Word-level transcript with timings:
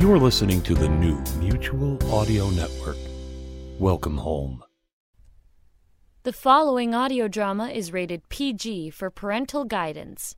You're 0.00 0.18
listening 0.18 0.62
to 0.62 0.74
the 0.74 0.88
new 0.88 1.22
Mutual 1.38 2.02
Audio 2.10 2.48
Network. 2.48 2.96
Welcome 3.78 4.16
home. 4.16 4.64
The 6.22 6.32
following 6.32 6.94
audio 6.94 7.28
drama 7.28 7.68
is 7.68 7.92
rated 7.92 8.26
PG 8.30 8.92
for 8.92 9.10
parental 9.10 9.66
guidance. 9.66 10.36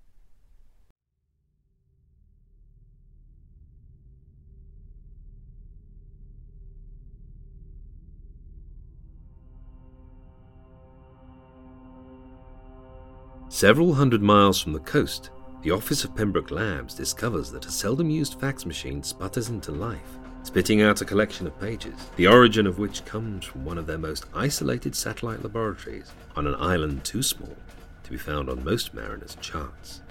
Several 13.49 13.95
hundred 13.95 14.23
miles 14.23 14.61
from 14.61 14.73
the 14.73 14.81
coast, 14.81 15.31
the 15.63 15.71
office 15.71 16.03
of 16.03 16.15
Pembroke 16.17 16.51
Labs 16.51 16.95
discovers 16.95 17.53
that 17.53 17.67
a 17.67 17.71
seldom 17.71 18.11
used 18.11 18.41
fax 18.41 18.67
machine 18.67 19.03
sputters 19.03 19.49
into 19.49 19.71
life, 19.71 20.19
spitting 20.43 20.83
out 20.83 21.01
a 21.01 21.05
collection 21.05 21.47
of 21.47 21.61
pages, 21.61 21.95
the 22.16 22.27
origin 22.27 22.66
of 22.66 22.80
which 22.80 23.05
comes 23.05 23.45
from 23.45 23.65
one 23.65 23.79
of 23.79 23.87
their 23.87 23.98
most 23.98 24.27
isolated 24.34 24.97
satellite 24.97 25.43
laboratories 25.43 26.11
on 26.34 26.48
an 26.48 26.56
island 26.56 27.05
too 27.05 27.23
small 27.23 27.56
to 28.03 28.11
be 28.11 28.17
found 28.17 28.51
on 28.51 28.65
most 28.65 28.93
mariners' 28.93 29.37
charts. 29.41 30.03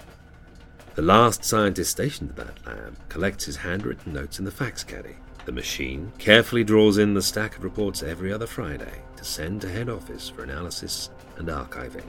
The 0.94 1.02
last 1.02 1.44
scientist 1.44 1.90
stationed 1.90 2.30
at 2.30 2.36
that 2.36 2.66
lab 2.66 2.96
collects 3.10 3.44
his 3.44 3.56
handwritten 3.56 4.14
notes 4.14 4.38
in 4.38 4.46
the 4.46 4.50
fax 4.50 4.82
caddy. 4.82 5.16
The 5.44 5.52
machine 5.52 6.12
carefully 6.18 6.64
draws 6.64 6.96
in 6.96 7.12
the 7.12 7.20
stack 7.20 7.56
of 7.58 7.64
reports 7.64 8.02
every 8.02 8.32
other 8.32 8.46
Friday 8.46 9.02
to 9.16 9.24
send 9.24 9.60
to 9.62 9.68
head 9.68 9.90
office 9.90 10.30
for 10.30 10.44
analysis 10.44 11.10
and 11.36 11.48
archiving. 11.48 12.06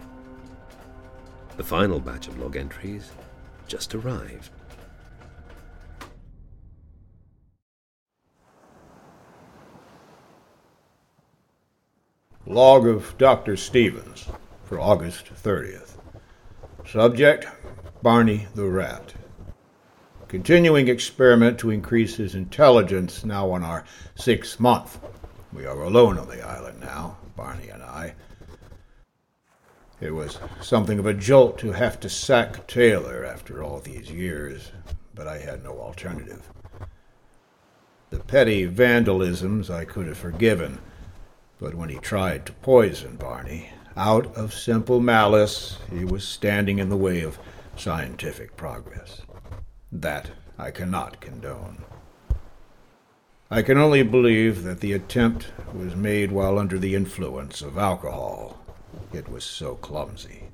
The 1.58 1.64
final 1.64 2.00
batch 2.00 2.28
of 2.28 2.40
log 2.40 2.56
entries 2.56 3.12
just 3.68 3.96
arrived. 3.96 4.50
Log 12.46 12.86
of 12.86 13.18
Dr. 13.18 13.56
Stevens 13.56 14.28
for 14.66 14.80
August 14.80 15.32
30th. 15.34 15.98
Subject 16.86 17.48
Barney 18.02 18.48
the 18.54 18.66
Rat. 18.66 19.14
Continuing 20.28 20.90
experiment 20.90 21.58
to 21.60 21.70
increase 21.70 22.16
his 22.16 22.36
intelligence 22.36 23.24
now 23.24 23.50
on 23.52 23.64
our 23.64 23.86
sixth 24.16 24.60
month. 24.60 25.00
We 25.54 25.66
are 25.66 25.84
alone 25.84 26.20
on 26.20 26.28
the 26.28 26.46
island 26.46 26.82
now, 26.82 27.18
Barney 27.38 27.70
and 27.70 27.82
I. 27.82 28.16
It 30.04 30.14
was 30.14 30.38
something 30.60 31.00
of 31.00 31.06
a 31.06 31.14
jolt 31.14 31.58
to 31.60 31.72
have 31.72 31.98
to 32.02 32.10
sack 32.10 32.68
Taylor 32.68 33.24
after 33.24 33.64
all 33.64 33.80
these 33.80 34.12
years, 34.12 34.74
but 35.16 35.30
I 35.30 35.38
had 35.38 35.64
no 35.64 35.80
alternative. 35.80 36.50
The 38.10 38.20
petty 38.20 38.68
vandalisms 38.68 39.70
I 39.70 39.86
could 39.86 40.08
have 40.08 40.18
forgiven, 40.18 40.80
but 41.58 41.74
when 41.74 41.88
he 41.88 42.00
tried 42.00 42.46
to 42.48 42.52
poison 42.52 43.16
Barney, 43.16 43.70
out 43.96 44.36
of 44.36 44.54
simple 44.54 45.00
malice, 45.00 45.78
he 45.90 46.04
was 46.04 46.28
standing 46.28 46.80
in 46.80 46.90
the 46.90 46.98
way 46.98 47.22
of 47.22 47.40
scientific 47.78 48.58
progress. 48.58 49.22
That 49.90 50.32
I 50.60 50.72
cannot 50.72 51.22
condone. 51.22 51.86
I 53.50 53.62
can 53.62 53.78
only 53.78 54.04
believe 54.04 54.64
that 54.64 54.82
the 54.82 54.92
attempt 54.92 55.54
was 55.74 55.96
made 55.96 56.34
while 56.34 56.60
under 56.60 56.78
the 56.78 56.94
influence 56.94 57.62
of 57.62 57.78
alcohol 57.78 58.60
it 59.14 59.30
was 59.30 59.44
so 59.44 59.76
clumsy. 59.76 60.50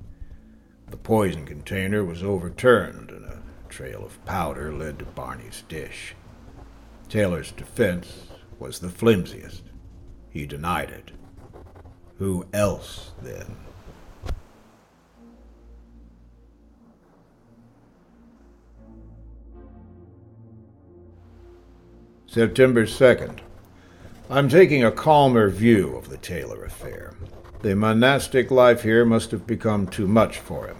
The 0.88 0.96
poison 0.96 1.46
container 1.46 2.04
was 2.04 2.22
overturned, 2.22 3.10
and 3.10 3.24
a 3.24 3.42
trail 3.68 4.04
of 4.04 4.24
powder 4.24 4.72
led 4.72 4.98
to 4.98 5.04
Barney's 5.04 5.62
dish. 5.68 6.14
Taylor's 7.08 7.52
defense 7.52 8.26
was 8.58 8.78
the 8.78 8.88
flimsiest. 8.88 9.62
He 10.28 10.46
denied 10.46 10.90
it. 10.90 11.10
Who 12.18 12.46
else, 12.52 13.12
then? 13.22 13.56
September 22.26 22.86
2nd. 22.86 23.40
I'm 24.32 24.48
taking 24.48 24.84
a 24.84 24.92
calmer 24.92 25.50
view 25.50 25.96
of 25.96 26.08
the 26.08 26.16
Taylor 26.16 26.64
affair. 26.64 27.14
The 27.62 27.74
monastic 27.74 28.52
life 28.52 28.84
here 28.84 29.04
must 29.04 29.32
have 29.32 29.44
become 29.44 29.88
too 29.88 30.06
much 30.06 30.38
for 30.38 30.68
him. 30.68 30.76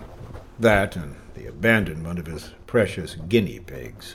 That 0.61 0.95
and 0.95 1.17
the 1.35 1.47
abandonment 1.47 2.21
of 2.21 2.27
his 2.27 2.51
precious 2.69 3.17
guinea 3.17 3.59
pigs. 3.59 4.15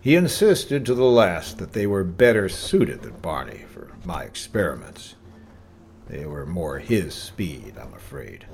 He 0.00 0.16
insisted 0.16 0.84
to 0.84 0.94
the 0.94 1.04
last 1.04 1.58
that 1.58 1.74
they 1.74 1.86
were 1.86 2.02
better 2.02 2.48
suited 2.48 3.02
than 3.02 3.20
Barney 3.20 3.66
for 3.72 3.92
my 4.04 4.24
experiments. 4.24 5.14
They 6.08 6.26
were 6.26 6.44
more 6.44 6.80
his 6.80 7.14
speed, 7.14 7.74
I'm 7.80 7.94
afraid. 7.94 8.46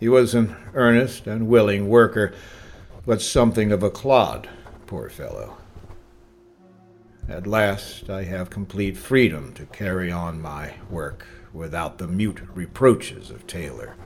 He 0.00 0.08
was 0.08 0.34
an 0.34 0.56
earnest 0.72 1.26
and 1.26 1.46
willing 1.46 1.90
worker, 1.90 2.32
but 3.04 3.20
something 3.20 3.70
of 3.70 3.82
a 3.82 3.90
clod, 3.90 4.48
poor 4.86 5.10
fellow. 5.10 5.57
At 7.28 7.46
last 7.46 8.08
I 8.08 8.22
have 8.24 8.48
complete 8.48 8.96
freedom 8.96 9.52
to 9.52 9.66
carry 9.66 10.10
on 10.10 10.40
my 10.40 10.72
work 10.88 11.26
without 11.52 11.98
the 11.98 12.08
mute 12.08 12.40
reproaches 12.54 13.30
of 13.30 13.46
Taylor. 13.46 13.96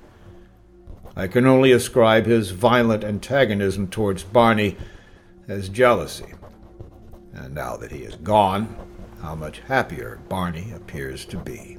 I 1.15 1.29
can 1.29 1.47
only 1.47 1.71
ascribe 1.71 2.27
his 2.27 2.51
violent 2.51 3.05
antagonism 3.05 3.87
towards 3.89 4.25
Barney 4.25 4.77
as 5.47 5.69
jealousy. 5.69 6.35
And 7.33 7.55
now 7.55 7.77
that 7.77 7.93
he 7.93 8.03
is 8.03 8.17
gone, 8.17 8.75
how 9.21 9.37
much 9.37 9.61
happier 9.61 10.19
Barney 10.29 10.73
appears 10.75 11.25
to 11.27 11.37
be. 11.37 11.79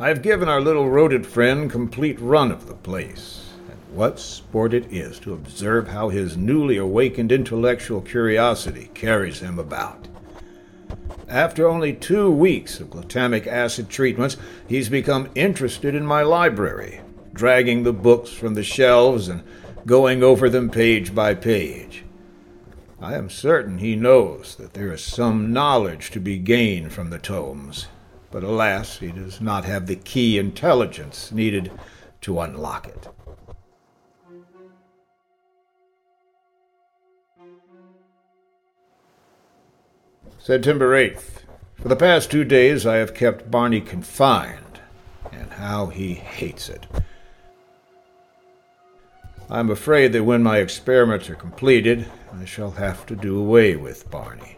I 0.00 0.08
have 0.08 0.22
given 0.22 0.48
our 0.48 0.62
little 0.62 0.88
rodent 0.88 1.26
friend 1.26 1.70
complete 1.70 2.18
run 2.20 2.50
of 2.50 2.68
the 2.68 2.74
place 2.74 3.47
what 3.90 4.18
sport 4.18 4.74
it 4.74 4.92
is 4.92 5.18
to 5.20 5.32
observe 5.32 5.88
how 5.88 6.08
his 6.08 6.36
newly 6.36 6.76
awakened 6.76 7.32
intellectual 7.32 8.00
curiosity 8.00 8.90
carries 8.94 9.40
him 9.40 9.58
about. 9.58 10.06
After 11.28 11.68
only 11.68 11.92
two 11.92 12.30
weeks 12.30 12.80
of 12.80 12.90
glutamic 12.90 13.46
acid 13.46 13.88
treatments, 13.88 14.36
he's 14.66 14.88
become 14.88 15.28
interested 15.34 15.94
in 15.94 16.06
my 16.06 16.22
library, 16.22 17.00
dragging 17.32 17.82
the 17.82 17.92
books 17.92 18.30
from 18.30 18.54
the 18.54 18.62
shelves 18.62 19.28
and 19.28 19.42
going 19.84 20.22
over 20.22 20.48
them 20.48 20.70
page 20.70 21.14
by 21.14 21.34
page. 21.34 22.04
I 23.00 23.14
am 23.14 23.30
certain 23.30 23.78
he 23.78 23.94
knows 23.94 24.56
that 24.56 24.74
there 24.74 24.92
is 24.92 25.02
some 25.04 25.52
knowledge 25.52 26.10
to 26.10 26.20
be 26.20 26.38
gained 26.38 26.92
from 26.92 27.10
the 27.10 27.18
tomes, 27.18 27.86
but 28.30 28.42
alas, 28.42 28.98
he 28.98 29.12
does 29.12 29.40
not 29.40 29.64
have 29.64 29.86
the 29.86 29.96
key 29.96 30.38
intelligence 30.38 31.30
needed 31.30 31.70
to 32.22 32.40
unlock 32.40 32.88
it. 32.88 33.08
September 40.48 40.96
8th. 40.96 41.42
For 41.74 41.88
the 41.88 41.96
past 41.96 42.30
two 42.30 42.44
days 42.44 42.86
I 42.86 42.96
have 42.96 43.12
kept 43.12 43.50
Barney 43.50 43.80
confined, 43.80 44.80
and 45.30 45.50
how 45.50 45.88
he 45.88 46.14
hates 46.14 46.68
it. 46.68 46.86
I 49.50 49.60
am 49.60 49.68
afraid 49.68 50.12
that 50.12 50.24
when 50.24 50.42
my 50.42 50.58
experiments 50.58 51.28
are 51.28 51.34
completed, 51.34 52.06
I 52.32 52.44
shall 52.44 52.70
have 52.70 53.04
to 53.06 53.14
do 53.16 53.38
away 53.38 53.76
with 53.76 54.10
Barney. 54.10 54.56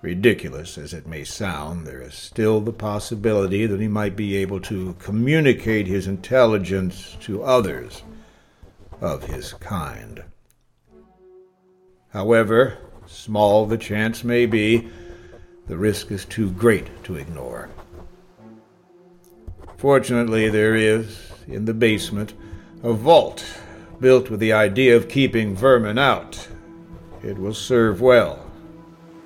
Ridiculous 0.00 0.78
as 0.78 0.94
it 0.94 1.06
may 1.06 1.24
sound, 1.24 1.86
there 1.86 2.00
is 2.00 2.14
still 2.14 2.60
the 2.60 2.72
possibility 2.72 3.66
that 3.66 3.80
he 3.80 3.88
might 3.88 4.16
be 4.16 4.36
able 4.36 4.60
to 4.60 4.94
communicate 5.00 5.86
his 5.86 6.06
intelligence 6.06 7.16
to 7.20 7.42
others 7.42 8.04
of 9.00 9.24
his 9.24 9.52
kind. 9.54 10.22
However, 12.12 12.78
Small 13.08 13.64
the 13.64 13.78
chance 13.78 14.22
may 14.22 14.44
be, 14.44 14.86
the 15.66 15.78
risk 15.78 16.10
is 16.10 16.26
too 16.26 16.50
great 16.50 17.02
to 17.04 17.16
ignore. 17.16 17.70
Fortunately, 19.78 20.50
there 20.50 20.74
is, 20.74 21.32
in 21.46 21.64
the 21.64 21.72
basement, 21.72 22.34
a 22.82 22.92
vault 22.92 23.46
built 23.98 24.28
with 24.28 24.40
the 24.40 24.52
idea 24.52 24.94
of 24.94 25.08
keeping 25.08 25.56
vermin 25.56 25.96
out. 25.96 26.48
It 27.22 27.38
will 27.38 27.54
serve 27.54 28.02
well 28.02 28.44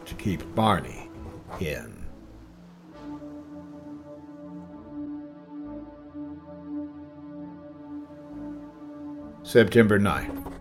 to 0.07 0.15
keep 0.15 0.55
Barney 0.55 1.11
in. 1.59 2.07
September 9.43 9.99
9th. 9.99 10.53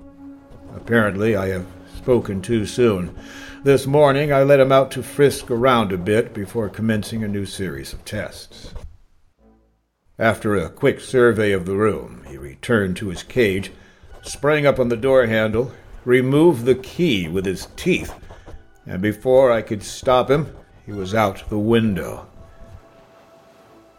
Apparently, 0.76 1.36
I 1.36 1.50
have 1.50 1.68
spoken 2.02 2.42
too 2.42 2.66
soon. 2.66 3.16
This 3.64 3.86
morning 3.86 4.34
I 4.34 4.42
let 4.42 4.60
him 4.60 4.72
out 4.72 4.90
to 4.92 5.04
frisk 5.04 5.52
around 5.52 5.92
a 5.92 6.00
bit 6.00 6.34
before 6.34 6.68
commencing 6.68 7.24
a 7.24 7.28
new 7.28 7.46
series 7.46 7.94
of 7.94 8.04
tests. 8.04 8.74
After 10.18 10.56
a 10.56 10.68
quick 10.68 11.00
survey 11.00 11.52
of 11.52 11.68
the 11.68 11.76
room, 11.76 12.26
he 12.28 12.40
returned 12.40 12.98
to 12.98 13.10
his 13.10 13.22
cage, 13.22 13.72
sprang 14.24 14.66
up 14.66 14.80
on 14.80 14.90
the 14.90 14.98
door 14.98 15.28
handle, 15.28 15.74
removed 16.04 16.66
the 16.66 16.74
key 16.74 17.28
with 17.28 17.46
his 17.46 17.68
teeth, 17.76 18.12
and 18.88 19.00
before 19.00 19.52
I 19.52 19.62
could 19.62 19.84
stop 19.84 20.32
him, 20.32 20.56
he 20.88 20.94
was 20.94 21.14
out 21.14 21.48
the 21.50 21.60
window. 21.60 22.26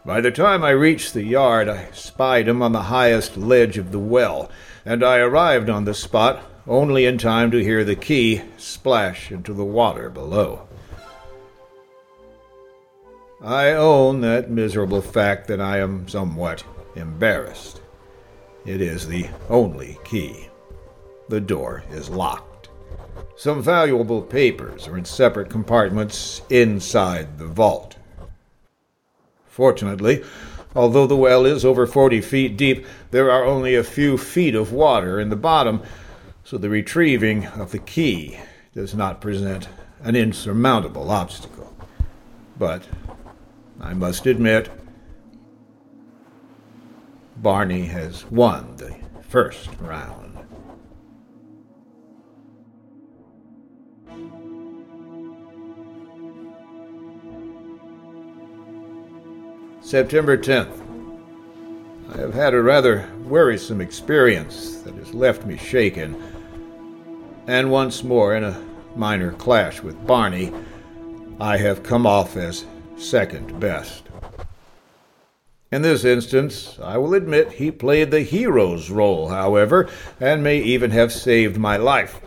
By 0.05 0.21
the 0.21 0.33
time 0.33 0.65
I 0.65 0.71
reached 0.71 1.15
the 1.15 1.23
yard, 1.23 1.69
I 1.69 1.87
spied 1.93 2.49
him 2.49 2.63
on 2.63 2.73
the 2.73 2.83
highest 2.83 3.37
ledge 3.37 3.79
of 3.79 3.93
the 3.93 4.01
well, 4.01 4.51
and 4.85 5.05
I 5.05 5.19
arrived 5.19 5.71
on 5.71 5.85
the 5.85 5.95
spot 5.95 6.43
only 6.67 7.05
in 7.07 7.19
time 7.19 7.51
to 7.51 7.63
hear 7.63 7.85
the 7.85 7.97
key 7.97 8.43
splash 8.57 9.33
into 9.33 9.53
the 9.53 9.65
water 9.65 10.09
below. 10.09 10.67
I 13.43 13.73
own 13.73 14.21
that 14.21 14.51
miserable 14.51 15.03
fact 15.03 15.49
that 15.49 15.61
I 15.61 15.79
am 15.79 16.07
somewhat 16.09 16.65
embarrassed. 16.95 17.81
It 18.65 18.81
is 18.81 19.09
the 19.09 19.27
only 19.49 19.99
key. 20.05 20.49
The 21.29 21.41
door 21.41 21.83
is 21.91 22.09
locked. 22.09 22.69
Some 23.37 23.61
valuable 23.61 24.23
papers 24.23 24.87
are 24.87 24.97
in 24.97 25.05
separate 25.05 25.51
compartments 25.51 26.43
inside 26.49 27.39
the 27.39 27.47
vault. 27.47 27.97
Fortunately, 29.47 30.23
although 30.77 31.09
the 31.09 31.17
well 31.17 31.45
is 31.45 31.65
over 31.65 31.87
40 31.87 32.21
feet 32.21 32.57
deep, 32.57 32.87
there 33.11 33.31
are 33.31 33.45
only 33.45 33.75
a 33.75 33.83
few 33.83 34.17
feet 34.17 34.55
of 34.55 34.73
water 34.73 35.19
in 35.19 35.29
the 35.29 35.37
bottom, 35.37 35.83
so 36.45 36.59
the 36.59 36.69
retrieving 36.69 37.47
of 37.47 37.71
the 37.73 37.79
key 37.79 38.39
does 38.75 38.95
not 38.95 39.21
present 39.21 39.69
an 40.03 40.17
insurmountable 40.17 41.11
obstacle. 41.11 41.75
But 42.59 42.87
I 43.81 43.95
must 43.95 44.27
admit, 44.27 44.71
Barney 47.37 47.87
has 47.87 48.25
won 48.31 48.77
the 48.77 48.95
first 49.23 49.69
round. 49.81 50.33
September 59.81 60.39
10th. 60.39 60.81
I 62.15 62.19
have 62.19 62.33
had 62.33 62.55
a 62.55 62.63
rather 62.63 63.09
wearisome 63.25 63.81
experience 63.81 64.77
that 64.83 64.95
has 64.95 65.13
left 65.13 65.45
me 65.45 65.57
shaken, 65.57 66.17
and 67.47 67.71
once 67.71 68.05
more 68.05 68.35
in 68.35 68.45
a 68.45 68.63
minor 68.95 69.33
clash 69.33 69.83
with 69.83 70.07
Barney, 70.07 70.53
I 71.41 71.57
have 71.57 71.83
come 71.83 72.07
off 72.07 72.37
as 72.37 72.67
second 72.97 73.59
best. 73.59 74.05
In 75.73 75.83
this 75.83 76.05
instance, 76.05 76.79
I 76.83 76.99
will 76.99 77.15
admit 77.15 77.53
he 77.53 77.71
played 77.71 78.11
the 78.11 78.21
hero's 78.21 78.91
role, 78.91 79.29
however, 79.29 79.89
and 80.21 80.43
may 80.43 80.59
even 80.59 80.91
have 80.91 81.13
saved 81.13 81.57
my 81.57 81.79
life. 81.79 82.21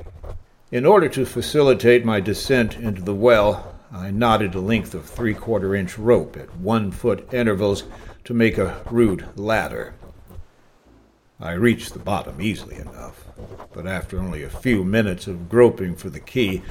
In 0.71 0.85
order 0.85 1.07
to 1.09 1.25
facilitate 1.25 2.03
my 2.03 2.19
descent 2.19 2.75
into 2.75 3.03
the 3.03 3.13
well, 3.13 3.75
I 3.91 4.09
knotted 4.09 4.55
a 4.55 4.59
length 4.59 4.95
of 4.95 5.05
three 5.05 5.35
quarter 5.35 5.75
inch 5.75 5.97
rope 5.97 6.35
at 6.35 6.57
one 6.57 6.91
foot 6.91 7.31
intervals 7.31 7.83
to 8.23 8.33
make 8.33 8.57
a 8.57 8.81
rude 8.89 9.25
ladder. 9.37 9.93
I 11.45 11.51
reached 11.51 11.93
the 11.93 11.99
bottom 11.99 12.41
easily 12.41 12.77
enough, 12.77 13.23
but 13.71 13.85
after 13.85 14.17
only 14.17 14.41
a 14.41 14.49
few 14.49 14.83
minutes 14.83 15.27
of 15.27 15.47
groping 15.47 15.95
for 15.95 16.09
the 16.09 16.19
key, 16.19 16.63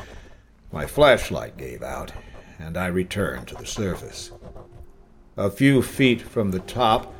my 0.72 0.84
flashlight 0.84 1.56
gave 1.56 1.80
out, 1.80 2.10
and 2.58 2.76
I 2.76 2.88
returned 2.88 3.46
to 3.48 3.54
the 3.54 3.66
surface. 3.66 4.32
A 5.36 5.48
few 5.48 5.80
feet 5.80 6.20
from 6.20 6.50
the 6.50 6.58
top, 6.58 7.14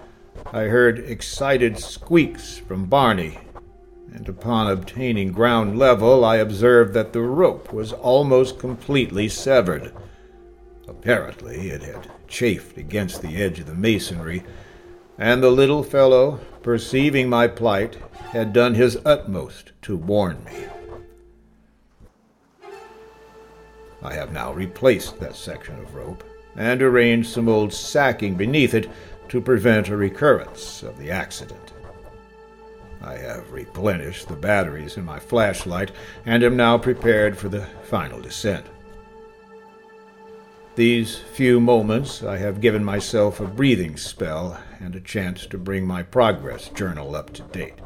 I 0.53 0.63
heard 0.63 0.99
excited 0.99 1.79
squeaks 1.79 2.59
from 2.59 2.87
Barney, 2.87 3.39
and 4.13 4.29
upon 4.29 4.69
obtaining 4.69 5.31
ground 5.31 5.79
level, 5.79 6.25
I 6.25 6.39
observed 6.39 6.93
that 6.95 7.13
the 7.13 7.23
rope 7.23 7.73
was 7.73 7.93
almost 7.93 8.59
completely 8.59 9.29
severed. 9.29 9.93
Apparently, 10.89 11.71
it 11.71 11.85
had 11.85 12.11
chafed 12.27 12.79
against 12.79 13.23
the 13.23 13.37
edge 13.37 13.61
of 13.61 13.67
the 13.67 13.75
masonry, 13.75 14.43
and 15.19 15.43
the 15.43 15.51
little 15.51 15.83
fellow, 15.83 16.41
perceiving 16.63 17.29
my 17.29 17.47
plight, 17.47 17.97
had 18.33 18.53
done 18.53 18.75
his 18.75 18.99
utmost 19.05 19.73
to 19.83 19.97
warn 19.97 20.43
me. 20.45 20.65
I 24.03 24.13
have 24.15 24.33
now 24.33 24.53
replaced 24.53 25.19
that 25.21 25.37
section 25.37 25.79
of 25.79 25.95
rope 25.95 26.25
and 26.57 26.83
arranged 26.83 27.31
some 27.31 27.49
old 27.49 27.73
sacking 27.73 28.35
beneath 28.35 28.75
it 28.75 28.91
to 29.29 29.41
prevent 29.41 29.89
a 29.89 29.97
recurrence 29.97 30.83
of 30.83 30.99
the 30.99 31.11
accident. 31.11 31.73
I 33.01 33.17
have 33.17 33.51
replenished 33.51 34.29
the 34.29 34.37
batteries 34.37 34.97
in 34.97 35.05
my 35.05 35.19
flashlight 35.19 35.91
and 36.27 36.43
am 36.43 36.57
now 36.57 36.79
prepared 36.79 37.37
for 37.37 37.49
the 37.49 37.67
final 37.85 38.21
descent. 38.21 38.67
These 40.77 41.19
few 41.19 41.61
moments 41.61 42.25
I 42.25 42.39
have 42.39 42.61
given 42.61 42.83
myself 42.83 43.39
a 43.39 43.47
breathing 43.47 43.97
spell 43.97 44.61
and 44.81 44.97
a 44.97 45.01
chance 45.01 45.47
to 45.47 45.57
bring 45.57 45.87
my 45.87 46.03
progress 46.03 46.69
journal 46.69 47.15
up 47.15 47.33
to 47.35 47.43
date. 47.43 47.79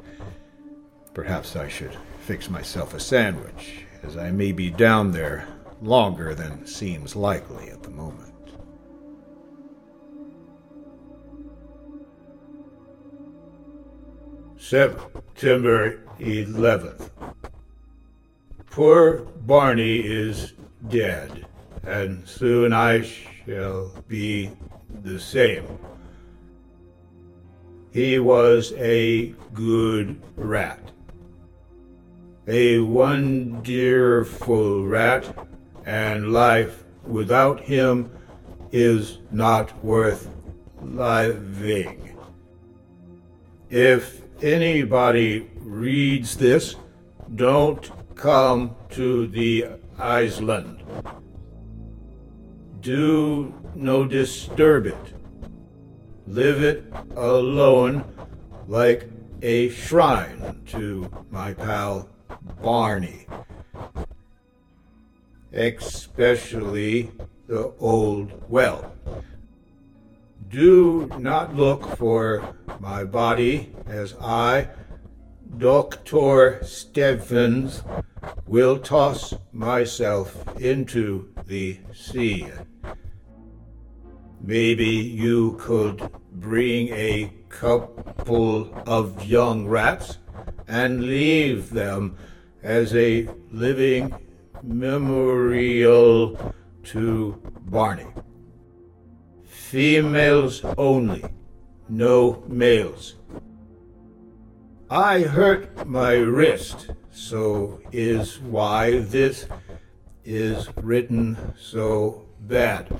Perhaps 1.12 1.54
I 1.54 1.68
should 1.68 1.94
fix 2.20 2.48
myself 2.48 2.94
a 2.94 3.00
sandwich, 3.00 3.84
as 4.02 4.16
I 4.16 4.30
may 4.30 4.52
be 4.52 4.70
down 4.70 5.12
there 5.12 5.46
longer 5.82 6.34
than 6.34 6.66
seems 6.66 7.14
likely 7.14 7.68
at 7.68 7.82
the 7.82 7.90
moment. 7.90 8.34
September 14.56 16.00
11th. 16.18 17.10
Poor 18.70 19.18
Barney 19.18 19.98
is 19.98 20.54
dead, 20.88 21.46
and 21.88 22.28
soon 22.28 22.72
I 22.74 23.02
shall 23.02 23.90
be 24.06 24.50
the 25.02 25.18
same. 25.18 25.66
He 27.90 28.18
was 28.18 28.74
a 28.76 29.34
good 29.54 30.20
rat. 30.36 30.90
A 32.46 32.80
wonderful 32.80 33.66
rat 34.86 35.34
and 35.86 36.32
life 36.32 36.84
without 37.06 37.60
him 37.60 38.10
is 38.70 39.18
not 39.30 39.82
worth 39.82 40.28
living. 40.82 42.18
If 43.70 44.22
anybody 44.42 45.50
reads 45.56 46.36
this, 46.36 46.76
don't 47.34 47.90
come 48.14 48.76
to 48.90 49.26
the 49.26 49.68
island. 49.98 50.82
Do 52.80 53.54
no 53.74 54.04
disturb 54.04 54.86
it. 54.86 55.14
Live 56.26 56.62
it 56.62 56.84
alone 57.16 58.04
like 58.66 59.08
a 59.42 59.68
shrine 59.70 60.62
to 60.66 61.10
my 61.30 61.54
pal 61.54 62.08
Barney 62.62 63.26
especially 65.52 67.10
the 67.46 67.72
old 67.78 68.42
well. 68.48 68.92
Do 70.48 71.10
not 71.18 71.54
look 71.54 71.96
for 71.96 72.54
my 72.80 73.04
body 73.04 73.72
as 73.86 74.14
I, 74.20 74.68
Dr. 75.56 76.60
Stevens, 76.64 77.82
will 78.48 78.78
toss 78.78 79.34
myself 79.52 80.34
into 80.58 81.28
the 81.46 81.78
sea. 81.92 82.48
Maybe 84.40 84.86
you 84.86 85.56
could 85.60 86.10
bring 86.32 86.88
a 86.88 87.30
couple 87.50 88.72
of 88.86 89.22
young 89.26 89.66
rats 89.66 90.16
and 90.66 91.04
leave 91.04 91.70
them 91.70 92.16
as 92.62 92.94
a 92.94 93.28
living 93.50 94.14
memorial 94.62 96.54
to 96.84 97.40
Barney. 97.66 98.06
Females 99.44 100.64
only, 100.78 101.22
no 101.90 102.42
males. 102.48 103.17
I 104.90 105.20
hurt 105.20 105.86
my 105.86 106.14
wrist, 106.14 106.92
so 107.10 107.78
is 107.92 108.40
why 108.40 109.00
this 109.00 109.46
is 110.24 110.70
written 110.76 111.36
so 111.58 112.24
bad. 112.40 112.98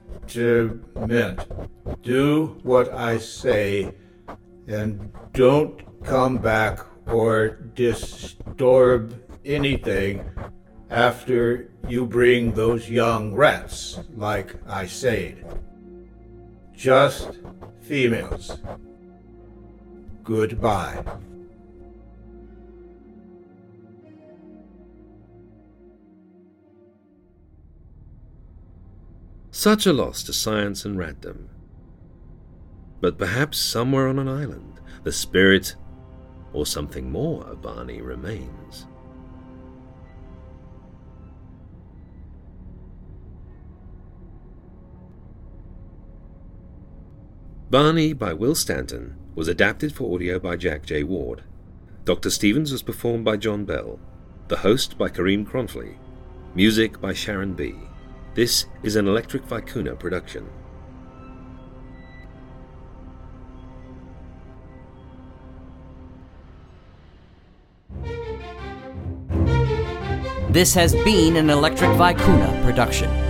Do 2.03 2.59
what 2.63 2.91
I 2.91 3.19
say 3.19 3.95
and 4.67 5.13
don't 5.35 5.83
come 6.05 6.39
back 6.39 6.81
or 7.07 7.51
disturb 7.75 9.23
anything 9.45 10.25
after 10.93 11.71
you 11.89 12.05
bring 12.05 12.53
those 12.53 12.91
young 12.91 13.35
rats, 13.35 13.99
like 14.15 14.55
I 14.69 14.87
said. 14.87 15.43
Just 16.75 17.41
females. 17.81 18.59
Goodbye. 20.23 21.03
Such 29.51 29.87
a 29.87 29.93
loss 29.93 30.23
to 30.25 30.33
science 30.35 30.85
and 30.85 30.99
random. 30.99 31.49
But 33.01 33.17
perhaps 33.17 33.59
somewhere 33.59 34.09
on 34.09 34.19
an 34.19 34.29
island, 34.29 34.81
the 35.05 35.13
spirit 35.13 35.75
or 36.53 36.67
something 36.67 37.11
more 37.11 37.45
of 37.45 37.63
Barney 37.63 38.03
remains. 38.03 38.87
Barney 47.73 48.13
by 48.13 48.35
Will 48.35 48.55
Stanton 48.55 49.17
was 49.35 49.49
adapted 49.49 49.95
for 49.95 50.15
audio 50.15 50.39
by 50.39 50.57
Jack 50.57 50.85
J. 50.85 51.05
Ward. 51.05 51.43
Dr. 52.05 52.29
Stevens 52.29 52.71
was 52.71 52.83
performed 52.83 53.25
by 53.25 53.39
John 53.39 53.65
Bell. 53.65 53.99
The 54.49 54.59
host 54.59 54.99
by 54.99 55.09
Kareem 55.09 55.47
Cronfley. 55.47 55.97
Music 56.55 57.01
by 57.01 57.15
Sharon 57.15 57.55
B. 57.55 57.75
This 58.35 58.67
is 58.83 58.95
an 58.97 59.09
Electric 59.09 59.47
Vicuna 59.47 59.99
production. 59.99 60.51
This 70.51 70.75
has 70.75 70.95
been 71.07 71.37
an 71.37 71.49
Electric 71.49 71.89
Vicuna 71.93 72.63
production. 72.63 73.22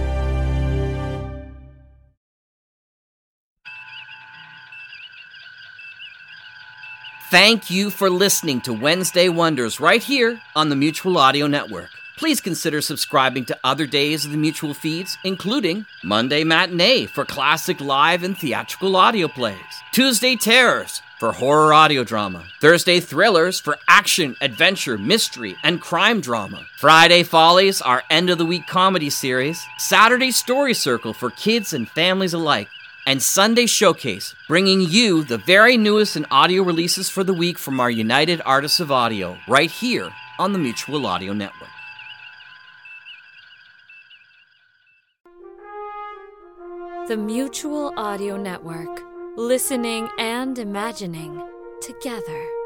Thank 7.32 7.70
you 7.70 7.88
for 7.88 8.10
listening 8.10 8.60
to 8.60 8.74
Wednesday 8.74 9.30
Wonders 9.30 9.80
right 9.80 10.02
here 10.02 10.38
on 10.54 10.68
the 10.68 10.76
Mutual 10.76 11.16
Audio 11.16 11.46
Network. 11.46 11.88
Please 12.18 12.42
consider 12.42 12.82
subscribing 12.82 13.46
to 13.46 13.58
other 13.64 13.86
days 13.86 14.26
of 14.26 14.32
the 14.32 14.36
Mutual 14.36 14.74
feeds, 14.74 15.16
including 15.24 15.86
Monday 16.04 16.44
Matinee 16.44 17.06
for 17.06 17.24
classic 17.24 17.80
live 17.80 18.22
and 18.22 18.36
theatrical 18.36 18.96
audio 18.96 19.28
plays, 19.28 19.56
Tuesday 19.92 20.36
Terrors 20.36 21.00
for 21.18 21.32
horror 21.32 21.72
audio 21.72 22.04
drama, 22.04 22.44
Thursday 22.60 23.00
Thrillers 23.00 23.58
for 23.58 23.78
action, 23.88 24.36
adventure, 24.42 24.98
mystery, 24.98 25.56
and 25.62 25.80
crime 25.80 26.20
drama, 26.20 26.66
Friday 26.76 27.22
Follies, 27.22 27.80
our 27.80 28.02
end 28.10 28.28
of 28.28 28.36
the 28.36 28.44
week 28.44 28.66
comedy 28.66 29.08
series, 29.08 29.64
Saturday 29.78 30.32
Story 30.32 30.74
Circle 30.74 31.14
for 31.14 31.30
kids 31.30 31.72
and 31.72 31.88
families 31.88 32.34
alike, 32.34 32.68
and 33.06 33.22
Sunday 33.22 33.66
Showcase, 33.66 34.34
bringing 34.48 34.80
you 34.80 35.24
the 35.24 35.38
very 35.38 35.76
newest 35.76 36.16
in 36.16 36.26
audio 36.30 36.62
releases 36.62 37.08
for 37.08 37.24
the 37.24 37.34
week 37.34 37.58
from 37.58 37.80
our 37.80 37.90
United 37.90 38.40
Artists 38.44 38.80
of 38.80 38.92
Audio, 38.92 39.36
right 39.48 39.70
here 39.70 40.10
on 40.38 40.52
the 40.52 40.58
Mutual 40.58 41.06
Audio 41.06 41.32
Network. 41.32 41.68
The 47.08 47.16
Mutual 47.16 47.92
Audio 47.96 48.36
Network. 48.36 49.02
Listening 49.36 50.08
and 50.18 50.58
imagining 50.58 51.42
together. 51.80 52.61